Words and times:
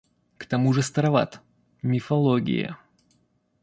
К 0.37 0.45
тому 0.45 0.73
ж 0.73 0.81
староват— 0.81 1.39
мифология. 1.83 2.75